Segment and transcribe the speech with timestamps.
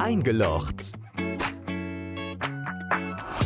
[0.00, 0.92] Eingelocht.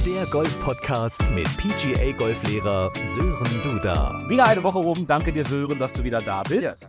[0.06, 4.25] Der Golf-Podcast mit PGA-Golflehrer Sören Duda.
[4.29, 5.04] Wieder eine Woche rum.
[5.04, 6.88] Danke dir, Sören, dass du wieder da bist.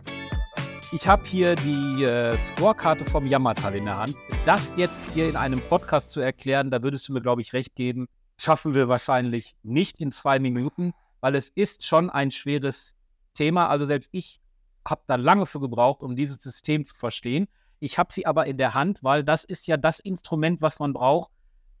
[0.92, 4.14] Ich habe hier die äh, Scorekarte vom Yamatal in der Hand.
[4.44, 7.74] Das jetzt hier in einem Podcast zu erklären, da würdest du mir, glaube ich, recht
[7.74, 8.06] geben,
[8.38, 12.94] schaffen wir wahrscheinlich nicht in zwei Minuten, weil es ist schon ein schweres
[13.34, 13.68] Thema.
[13.68, 14.38] Also selbst ich
[14.86, 17.48] habe da lange für gebraucht, um dieses System zu verstehen.
[17.78, 20.92] Ich habe sie aber in der Hand, weil das ist ja das Instrument, was man
[20.92, 21.30] braucht,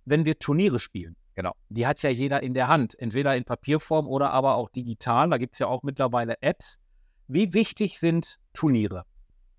[0.04, 1.16] wenn wir Turniere spielen.
[1.34, 1.52] Genau.
[1.68, 5.28] Die hat ja jeder in der Hand, entweder in Papierform oder aber auch digital.
[5.28, 6.78] Da gibt es ja auch mittlerweile Apps.
[7.28, 9.04] Wie wichtig sind Turniere?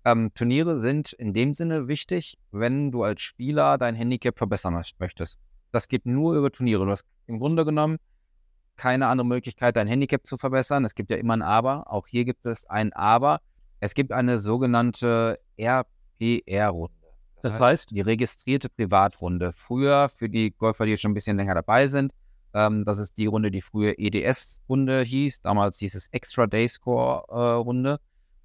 [0.04, 5.38] Ähm, Turniere sind in dem Sinne wichtig, wenn du als Spieler dein Handicap verbessern möchtest.
[5.70, 6.84] Das geht nur über Turniere.
[6.84, 7.98] Du hast im Grunde genommen
[8.76, 10.84] keine andere Möglichkeit, dein Handicap zu verbessern.
[10.84, 11.92] Es gibt ja immer ein Aber.
[11.92, 13.40] Auch hier gibt es ein Aber.
[13.80, 15.38] Es gibt eine sogenannte
[16.20, 16.94] RPR-Runde.
[17.42, 17.90] Das heißt?
[17.92, 19.52] Die registrierte Privatrunde.
[19.52, 22.12] Früher, für die Golfer, die schon ein bisschen länger dabei sind,
[22.54, 25.42] ähm, das ist die Runde, die früher EDS-Runde hieß.
[25.42, 27.92] Damals hieß es Extra Day Score-Runde.
[27.94, 27.98] Äh,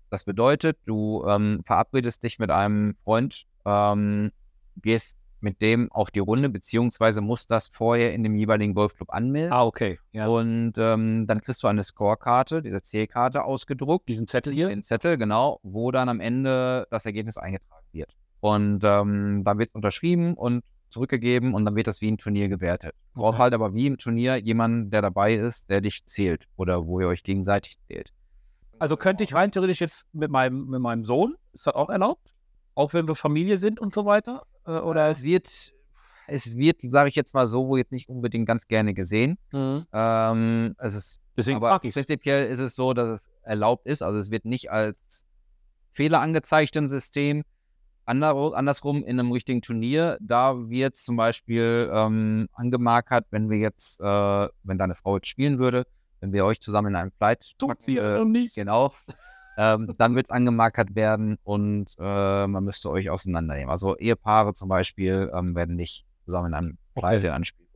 [0.10, 4.32] das bedeutet, du ähm, verabredest dich mit einem Freund, ähm,
[4.82, 9.52] gehst mit dem auch die Runde, beziehungsweise musst das vorher in dem jeweiligen Golfclub anmelden.
[9.52, 10.00] Ah, okay.
[10.12, 10.28] Ja.
[10.28, 14.10] Und ähm, dann kriegst du eine Scorekarte, diese Zählkarte ausgedruckt.
[14.10, 14.70] Diesen Zettel hier?
[14.70, 18.16] Den Zettel, genau, wo dann am Ende das Ergebnis eingetragen wird.
[18.40, 22.94] Und ähm, dann wird unterschrieben und zurückgegeben und dann wird das wie ein Turnier gewertet.
[23.14, 26.86] Du brauchst halt aber wie im Turnier jemanden, der dabei ist, der dich zählt oder
[26.86, 28.14] wo ihr euch gegenseitig zählt.
[28.80, 32.34] Also könnte ich rein theoretisch jetzt mit meinem, mit meinem Sohn, ist das auch erlaubt?
[32.76, 34.44] Auch wenn wir Familie sind und so weiter?
[34.66, 35.74] Äh, oder es wird,
[36.28, 39.38] es wird, sage ich jetzt mal so, wo jetzt nicht unbedingt ganz gerne gesehen.
[39.52, 39.86] Mhm.
[39.94, 41.94] Ähm, es ist, Deswegen aber frage ich.
[41.94, 44.02] prinzipiell ist es so, dass es erlaubt ist.
[44.02, 45.26] Also es wird nicht als
[45.92, 47.44] Fehler angezeigt im System.
[48.06, 54.02] Ander, andersrum in einem richtigen Turnier, da wird zum Beispiel ähm, angemarkert, wenn wir jetzt,
[54.02, 55.86] äh, wenn deine Frau jetzt spielen würde,
[56.20, 58.56] wenn wir euch zusammen in einem Flight Tut sie äh, nicht.
[58.56, 58.92] Genau.
[59.58, 63.70] Ähm, dann wird es angemarkert werden und äh, man müsste euch auseinandernehmen.
[63.70, 67.46] Also Ehepaare zum Beispiel ähm, werden nicht zusammen in einem Flight Okay.
[67.46, 67.68] Spiel.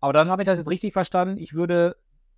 [0.00, 1.38] Aber dann habe ich das jetzt richtig verstanden.
[1.38, 1.96] Ich würde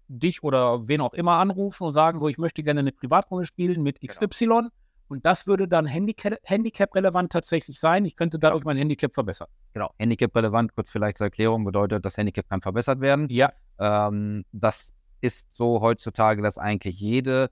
[0.09, 3.83] dich oder wen auch immer anrufen und sagen, so, ich möchte gerne eine Privatrunde spielen
[3.83, 4.69] mit XY.
[5.09, 8.05] Und das würde dann Handicap- Handicap-relevant tatsächlich sein.
[8.05, 9.49] Ich könnte dadurch mein Handicap verbessern.
[9.75, 9.91] Genau.
[9.99, 13.29] Handicap relevant, kurz vielleicht zur Erklärung, bedeutet, das Handicap kann verbessert werden.
[13.29, 13.53] Ja.
[13.79, 17.51] Ähm, das ist so heutzutage, dass eigentlich jede,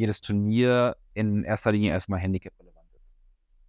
[0.00, 3.02] jedes Turnier in erster Linie erstmal Handicap relevant ist.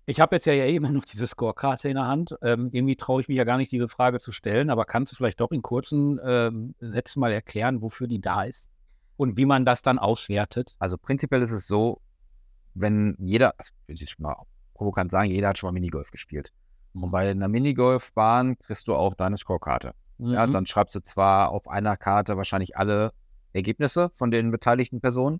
[0.05, 2.35] Ich habe jetzt ja immer noch diese Scorekarte in der Hand.
[2.41, 4.69] Ähm, irgendwie traue ich mich ja gar nicht, diese Frage zu stellen.
[4.69, 8.69] Aber kannst du vielleicht doch in kurzen ähm, Sätzen mal erklären, wofür die da ist?
[9.17, 10.75] Und wie man das dann auswertet?
[10.79, 12.01] Also prinzipiell ist es so,
[12.73, 14.35] wenn jeder, also ich will jetzt mal
[14.73, 16.51] provokant sagen, jeder hat schon mal Minigolf gespielt.
[16.93, 19.93] Und bei einer Minigolfbahn kriegst du auch deine Scorekarte.
[20.17, 20.53] Ja, Mhm.
[20.53, 23.11] dann schreibst du zwar auf einer Karte wahrscheinlich alle
[23.53, 25.39] Ergebnisse von den beteiligten Personen.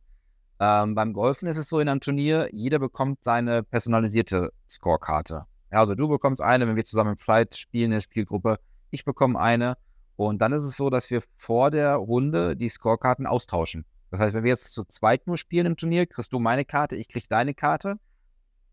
[0.63, 5.45] Ähm, beim Golfen ist es so in einem Turnier, jeder bekommt seine personalisierte Scorekarte.
[5.72, 8.59] Ja, also du bekommst eine, wenn wir zusammen im Flight spielen, in der Spielgruppe,
[8.91, 9.75] ich bekomme eine.
[10.17, 13.85] Und dann ist es so, dass wir vor der Runde die Scorekarten austauschen.
[14.11, 16.95] Das heißt, wenn wir jetzt zu zweit nur spielen im Turnier, kriegst du meine Karte,
[16.95, 17.95] ich krieg deine Karte.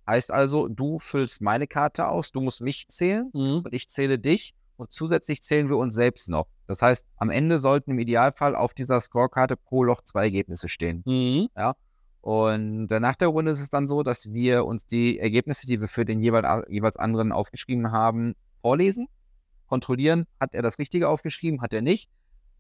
[0.06, 3.62] Heißt also, du füllst meine Karte aus, du musst mich zählen Mhm.
[3.65, 6.48] und ich zähle dich und zusätzlich zählen wir uns selbst noch.
[6.69, 11.03] Das heißt, am Ende sollten im Idealfall auf dieser Scorekarte pro Loch zwei Ergebnisse stehen.
[11.06, 11.49] Mhm.
[12.21, 15.81] Und äh, nach der Runde ist es dann so, dass wir uns die Ergebnisse, die
[15.81, 19.09] wir für den jeweil, jeweils anderen aufgeschrieben haben, vorlesen,
[19.67, 22.11] kontrollieren, hat er das Richtige aufgeschrieben, hat er nicht.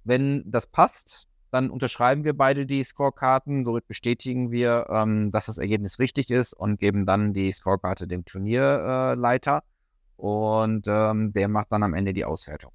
[0.04, 5.58] Wenn das passt, dann unterschreiben wir beide die Scorekarten, somit bestätigen wir, ähm, dass das
[5.58, 11.72] Ergebnis richtig ist und geben dann die Scorekarte dem Turnierleiter äh, und ähm, der macht
[11.72, 12.72] dann am Ende die Auswertung.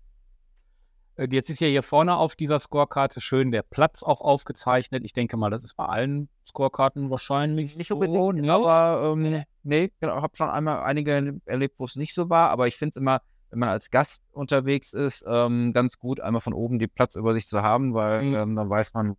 [1.16, 5.04] Äh, Jetzt ist ja hier vorne auf dieser Scorekarte schön der Platz auch aufgezeichnet.
[5.06, 8.54] Ich denke mal, das ist bei allen Scorekarten wahrscheinlich Nicht so, unbedingt, ne?
[8.54, 12.68] aber ähm, nee, genau, habe schon einmal einige erlebt, wo es nicht so war, aber
[12.68, 16.54] ich finde es immer, wenn man als Gast unterwegs ist, ähm, ganz gut, einmal von
[16.54, 18.36] oben die Platzübersicht zu haben, weil Mhm.
[18.36, 19.16] ähm, dann weiß man.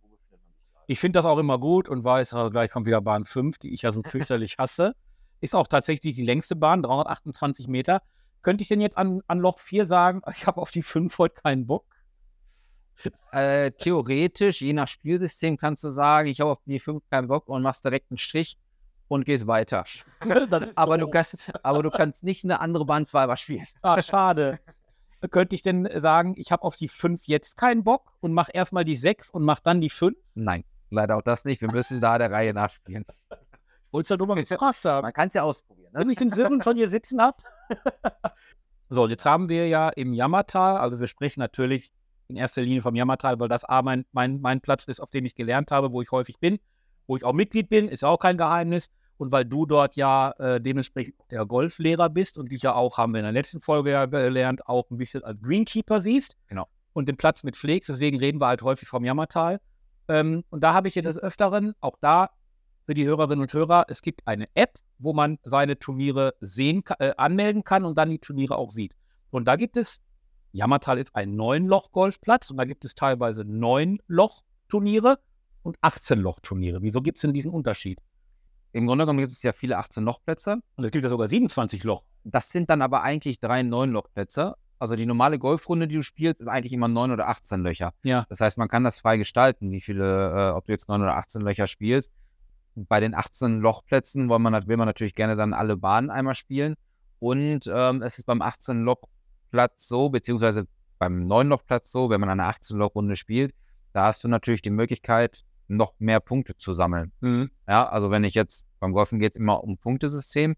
[0.87, 3.73] Ich finde das auch immer gut und weiß, äh, gleich kommt wieder Bahn 5, die
[3.73, 4.93] ich ja so fürchterlich hasse.
[5.41, 8.01] Ist auch tatsächlich die längste Bahn, 328 Meter.
[8.45, 11.41] Könnte ich denn jetzt an, an Loch 4 sagen, ich habe auf die 5 heute
[11.41, 11.83] keinen Bock?
[13.31, 17.47] Äh, theoretisch, je nach Spielsystem, kannst du sagen, ich habe auf die 5 keinen Bock
[17.47, 18.59] und machst direkt einen Strich
[19.07, 19.83] und gehst weiter.
[20.75, 23.65] Aber du, kannst, aber du kannst nicht eine andere Bahn zweimal spielen.
[23.81, 24.59] Ah, schade.
[25.31, 28.85] Könnte ich denn sagen, ich habe auf die 5 jetzt keinen Bock und mache erstmal
[28.85, 30.15] die 6 und mache dann die 5?
[30.35, 31.61] Nein, leider auch das nicht.
[31.61, 33.05] Wir müssen da der Reihe nachspielen.
[33.89, 35.01] Wolltest du ja nur mal gefragt haben.
[35.01, 35.84] Man kann es ja ausprobieren.
[35.95, 36.01] Ne?
[36.01, 37.37] Wenn ich den Sören schon hier sitzen habe,
[38.89, 41.93] so, jetzt haben wir ja im Jammertal, also wir sprechen natürlich
[42.27, 45.25] in erster Linie vom Jammertal, weil das A mein, mein, mein Platz ist, auf dem
[45.25, 46.59] ich gelernt habe, wo ich häufig bin,
[47.07, 48.91] wo ich auch Mitglied bin, ist auch kein Geheimnis.
[49.17, 53.13] Und weil du dort ja äh, dementsprechend der Golflehrer bist und dich ja auch, haben
[53.13, 56.35] wir in der letzten Folge ja gelernt, auch ein bisschen als Greenkeeper siehst.
[56.47, 56.67] Genau.
[56.91, 59.61] Und den Platz mit pflegst, deswegen reden wir halt häufig vom Jammertal.
[60.09, 62.29] Ähm, und da habe ich jetzt des Öfteren, auch da
[62.85, 67.13] für die Hörerinnen und Hörer, es gibt eine App, wo man seine Turniere sehen, äh,
[67.17, 68.95] anmelden kann und dann die Turniere auch sieht.
[69.31, 70.01] Und da gibt es,
[70.51, 75.19] Jammertal ist ein Neun-Loch-Golfplatz und da gibt es teilweise Neun-Loch-Turniere
[75.63, 76.81] und 18-Loch-Turniere.
[76.81, 78.01] Wieso gibt es denn diesen Unterschied?
[78.71, 80.57] Im Grunde genommen gibt es ja viele 18-Loch-Plätze.
[80.75, 82.03] Und es gibt ja sogar 27 Loch.
[82.23, 84.55] Das sind dann aber eigentlich drei 9-Loch-Plätze.
[84.77, 87.93] Also die normale Golfrunde, die du spielst, ist eigentlich immer 9 oder 18 Löcher.
[88.03, 88.25] Ja.
[88.29, 91.15] Das heißt, man kann das frei gestalten, wie viele, äh, ob du jetzt 9 oder
[91.15, 92.11] 18 Löcher spielst.
[92.75, 96.75] Bei den 18 Lochplätzen will man, will man natürlich gerne dann alle Bahnen einmal spielen.
[97.19, 100.67] Und ähm, es ist beim 18 Lochplatz so, beziehungsweise
[100.99, 103.53] beim 9 Lochplatz so, wenn man eine 18 Loch-Runde spielt,
[103.93, 107.11] da hast du natürlich die Möglichkeit, noch mehr Punkte zu sammeln.
[107.21, 107.49] Mhm.
[107.67, 110.55] Ja, also wenn ich jetzt, beim Golfen geht es immer um Punktesystem.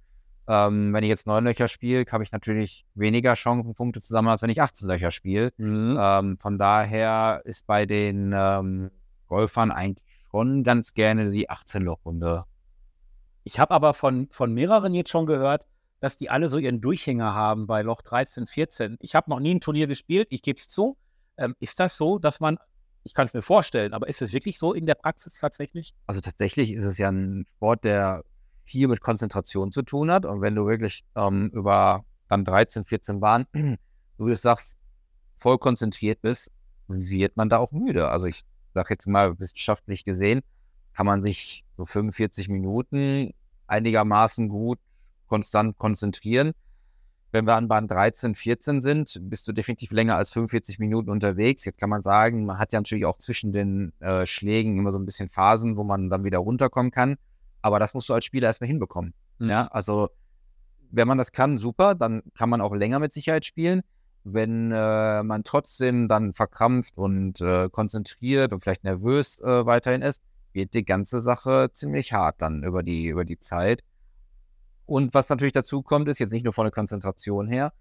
[0.49, 4.31] Ähm, wenn ich jetzt neun Löcher spiele, habe ich natürlich weniger Chancen, Punkte zu sammeln,
[4.31, 5.51] als wenn ich 18 Löcher spiele.
[5.57, 5.97] Mhm.
[5.99, 8.89] Ähm, von daher ist bei den ähm,
[9.27, 12.45] Golfern eigentlich schon ganz gerne die 18-Loch-Runde.
[13.43, 15.65] Ich habe aber von, von mehreren jetzt schon gehört,
[15.99, 18.97] dass die alle so ihren Durchhänger haben bei Loch 13, 14.
[18.99, 20.97] Ich habe noch nie ein Turnier gespielt, ich gebe es zu.
[21.37, 22.57] Ähm, ist das so, dass man,
[23.03, 25.95] ich kann es mir vorstellen, aber ist es wirklich so in der Praxis tatsächlich?
[26.05, 28.23] Also tatsächlich ist es ja ein Sport, der
[28.63, 30.25] viel mit Konzentration zu tun hat.
[30.25, 33.47] Und wenn du wirklich ähm, über dann 13, 14 Bahnen,
[34.17, 34.77] so wie du sagst,
[35.37, 36.51] voll konzentriert bist,
[36.87, 38.09] wird man da auch müde.
[38.09, 38.43] Also ich
[38.77, 40.41] sage jetzt mal wissenschaftlich gesehen,
[40.93, 43.33] kann man sich so 45 Minuten
[43.65, 44.79] einigermaßen gut
[45.27, 46.53] konstant konzentrieren.
[47.31, 51.65] Wenn wir an Bahn 13, 14 sind, bist du definitiv länger als 45 Minuten unterwegs.
[51.65, 54.99] Jetzt kann man sagen, man hat ja natürlich auch zwischen den äh, Schlägen immer so
[54.99, 57.17] ein bisschen Phasen, wo man dann wieder runterkommen kann.
[57.61, 59.13] Aber das musst du als Spieler erstmal hinbekommen.
[59.39, 59.49] Mhm.
[59.49, 60.09] Ja, also
[60.91, 63.81] wenn man das kann, super, dann kann man auch länger mit Sicherheit spielen.
[64.29, 70.21] Wenn äh, man trotzdem dann verkrampft und äh, konzentriert und vielleicht nervös äh, weiterhin ist,
[70.51, 73.83] wird die ganze Sache ziemlich hart dann über die, über die Zeit.
[74.85, 77.71] Und was natürlich dazu kommt, ist jetzt nicht nur von der Konzentration her,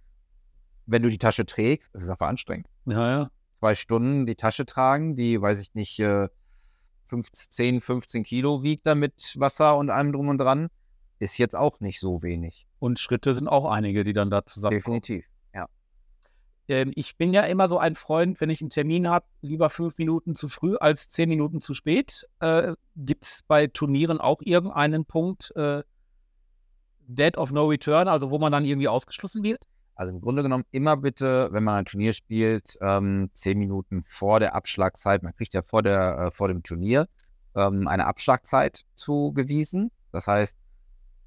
[0.86, 2.68] wenn du die Tasche trägst, ist es einfach anstrengend.
[2.84, 3.30] Ja, ja.
[3.50, 6.28] Zwei Stunden die Tasche tragen, die, weiß ich nicht, äh,
[7.06, 10.68] 15, 15 Kilo wiegt da mit Wasser und allem drum und dran,
[11.18, 12.66] ist jetzt auch nicht so wenig.
[12.78, 15.00] Und Schritte sind auch einige, die dann da zusammenkommen.
[15.00, 15.26] Definitiv.
[16.68, 19.98] Ähm, ich bin ja immer so ein Freund, wenn ich einen Termin habe, lieber fünf
[19.98, 22.26] Minuten zu früh als zehn Minuten zu spät.
[22.40, 25.82] Äh, Gibt es bei Turnieren auch irgendeinen Punkt, äh,
[27.08, 29.64] Dead of No Return, also wo man dann irgendwie ausgeschlossen wird?
[29.94, 34.40] Also im Grunde genommen immer bitte, wenn man ein Turnier spielt, ähm, zehn Minuten vor
[34.40, 37.08] der Abschlagzeit, man kriegt ja vor, der, äh, vor dem Turnier
[37.54, 39.90] ähm, eine Abschlagzeit zugewiesen.
[40.12, 40.56] Das heißt,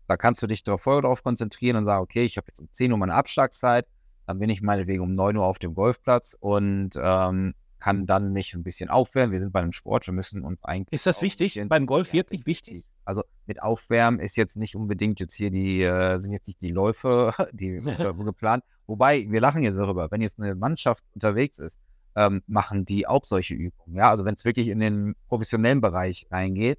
[0.07, 2.67] da kannst du dich darauf, voll darauf konzentrieren und sagen, okay, ich habe jetzt um
[2.71, 3.87] 10 Uhr meine Abschlagzeit,
[4.29, 8.53] dann bin ich meinetwegen um 9 Uhr auf dem Golfplatz und ähm, kann dann mich
[8.53, 9.31] ein bisschen aufwärmen.
[9.31, 10.93] Wir sind bei einem Sport, wir müssen uns eigentlich.
[10.93, 11.59] Ist das wichtig?
[11.67, 12.85] Beim Golf wirklich wichtig?
[13.05, 16.69] Also mit Aufwärmen ist jetzt nicht unbedingt jetzt hier die, äh, sind jetzt nicht die
[16.69, 17.81] Läufe, die
[18.23, 18.63] geplant.
[18.85, 21.75] Wobei, wir lachen jetzt darüber, wenn jetzt eine Mannschaft unterwegs ist,
[22.15, 23.95] ähm, machen die auch solche Übungen.
[23.95, 26.77] Ja, also wenn es wirklich in den professionellen Bereich reingeht.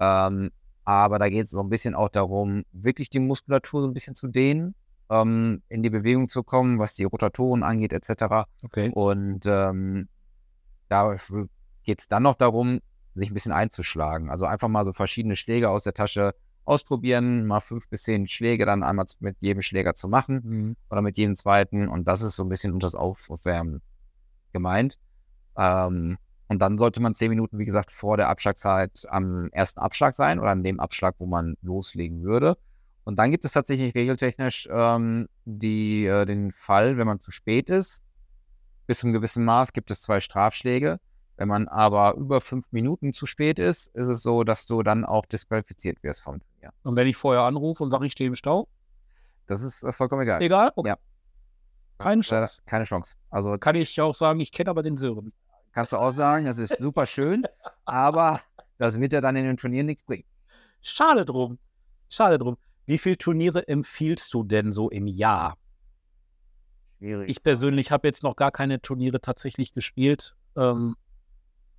[0.00, 0.50] Ähm,
[0.84, 4.16] aber da geht es so ein bisschen auch darum, wirklich die Muskulatur so ein bisschen
[4.16, 4.74] zu dehnen,
[5.10, 8.46] ähm, in die Bewegung zu kommen, was die Rotatoren angeht, etc.
[8.62, 8.90] Okay.
[8.94, 10.08] Und ähm,
[10.88, 11.16] da
[11.82, 12.80] geht es dann noch darum,
[13.14, 14.30] sich ein bisschen einzuschlagen.
[14.30, 18.64] Also einfach mal so verschiedene Schläge aus der Tasche ausprobieren, mal fünf bis zehn Schläge
[18.64, 20.76] dann einmal mit jedem Schläger zu machen Mhm.
[20.90, 21.88] oder mit jedem zweiten.
[21.88, 23.82] Und das ist so ein bisschen unter das Aufwärmen
[24.52, 24.98] gemeint.
[25.56, 30.14] Ähm, und dann sollte man zehn Minuten, wie gesagt, vor der Abschlagzeit am ersten Abschlag
[30.14, 32.56] sein oder an dem Abschlag, wo man loslegen würde.
[33.10, 37.68] Und dann gibt es tatsächlich regeltechnisch ähm, die, äh, den Fall, wenn man zu spät
[37.68, 38.04] ist,
[38.86, 41.00] bis zu einem gewissen Maß gibt es zwei Strafschläge.
[41.36, 45.04] Wenn man aber über fünf Minuten zu spät ist, ist es so, dass du dann
[45.04, 46.72] auch disqualifiziert wirst vom Turnier.
[46.84, 48.68] Und wenn ich vorher anrufe und sage, ich stehe im Stau?
[49.48, 50.40] Das ist äh, vollkommen egal.
[50.40, 50.70] Egal?
[50.76, 50.90] Okay.
[50.90, 50.96] Ja.
[51.98, 52.62] Keine Chance.
[52.64, 53.16] Keine Chance.
[53.28, 55.32] Also Kann ich auch sagen, ich kenne aber den Sören.
[55.72, 57.42] kannst du auch sagen, das ist super schön,
[57.86, 58.40] aber
[58.78, 60.22] das wird ja dann in den Turnieren nichts bringen.
[60.80, 61.58] Schade drum.
[62.08, 62.56] Schade drum.
[62.86, 65.56] Wie viele Turniere empfiehlst du denn so im Jahr?
[66.98, 67.30] Schwierig.
[67.30, 70.34] Ich persönlich habe jetzt noch gar keine Turniere tatsächlich gespielt.
[70.56, 70.96] Ähm,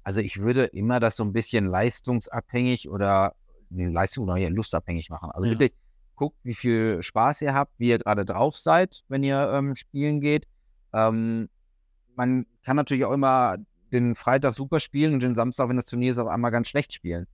[0.03, 3.35] also ich würde immer das so ein bisschen leistungsabhängig oder
[3.69, 5.29] nee, Leistung oder lustabhängig machen.
[5.31, 5.53] Also Ja.
[5.53, 5.73] wirklich
[6.15, 10.21] guckt, wie viel Spaß ihr habt, wie ihr gerade drauf seid, wenn ihr ähm, spielen
[10.21, 10.47] geht.
[10.93, 11.49] Ähm,
[12.15, 13.57] man kann natürlich auch immer
[13.91, 16.93] den Freitag super spielen und den Samstag, wenn das Turnier ist, auf einmal ganz schlecht
[16.93, 17.27] spielen.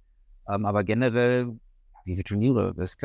[0.49, 1.57] Ähm, aber generell,
[2.05, 2.73] wie viele Turniere?
[2.77, 2.97] Es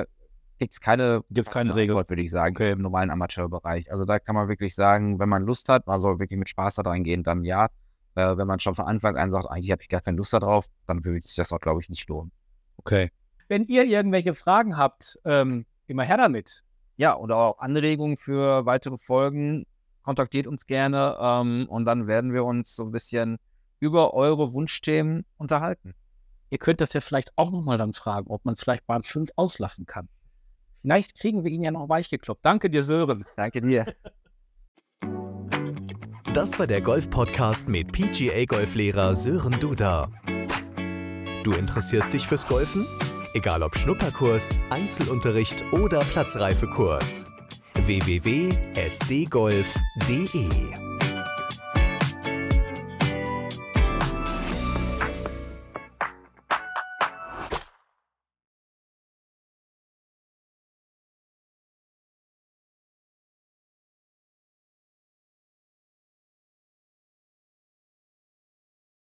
[0.63, 1.97] gibt es keine, Gibt's keine Regel.
[1.97, 2.73] Würde ich sagen, Okay.
[2.73, 3.91] im normalen Amateurbereich.
[3.91, 6.77] Also da kann man wirklich sagen, wenn man Lust hat, man soll wirklich mit Spaß
[6.77, 7.69] da reingehen, dann ja.
[8.15, 10.67] Äh, wenn man schon von Anfang an sagt, eigentlich habe ich gar keine Lust darauf,
[10.87, 12.31] dann würde sich das auch, glaube ich, nicht lohnen.
[12.77, 13.11] Okay.
[13.49, 16.63] Wenn ihr irgendwelche Fragen habt, ähm, immer her damit.
[16.97, 19.65] Ja, oder auch Anregungen für weitere Folgen,
[20.03, 23.39] kontaktiert uns gerne ähm, und dann werden wir uns so ein bisschen
[23.81, 25.95] über eure Wunschthemen unterhalten.
[26.51, 29.87] Ihr könnt das ja vielleicht auch nochmal dann fragen, ob man vielleicht Bahn 5 auslassen
[29.87, 30.09] kann.
[30.83, 32.45] Vielleicht kriegen wir ihn ja noch weich gekloppt.
[32.45, 33.25] Danke dir, Sören.
[33.37, 33.87] Danke dir.
[36.35, 40.11] Das war der Golf-Podcast mit PGA-Golflehrer Sören Duda.
[41.45, 42.87] Du interessierst dich fürs Golfen?
[43.35, 47.27] Egal ob Schnupperkurs, Einzelunterricht oder Platzreifekurs.
[47.85, 48.53] www.sdgolf.de